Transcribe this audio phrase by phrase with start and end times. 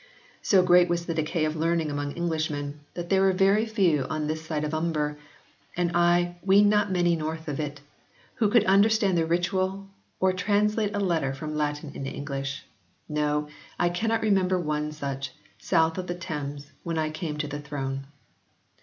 [0.41, 4.25] So great was the decay of learning among Englishmen that there were very few on
[4.25, 5.15] this side Hutnber,
[5.77, 7.81] and I ween not many north of it,
[8.33, 9.85] who could understand the ritual,
[10.19, 12.63] or translate a letter from Latin into English.
[13.07, 17.59] No, I cannot remember one such, south of the Thames, when I came to the
[17.59, 18.07] throne."